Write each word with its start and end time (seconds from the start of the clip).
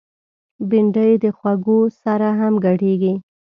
بېنډۍ 0.69 1.11
د 1.23 1.25
خوږو 1.37 1.79
سره 2.01 2.27
هم 2.39 2.53
ګډیږي 2.65 3.13